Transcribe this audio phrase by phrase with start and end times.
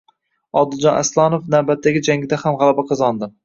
[0.61, 3.35] Odiljon Aslonov navbatdagi jangida ham g‘alaba qozondi